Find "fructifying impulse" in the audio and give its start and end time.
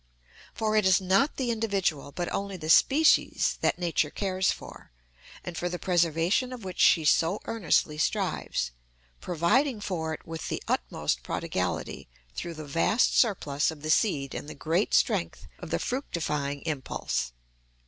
15.77-17.31